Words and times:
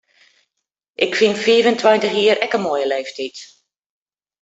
Ik 1.05 1.11
fyn 1.19 1.35
fiif 1.43 1.65
en 1.69 1.79
tweintich 1.81 2.15
jier 2.17 2.37
ek 2.45 2.55
in 2.57 2.63
moaie 2.63 2.87
leeftyd. 2.91 3.37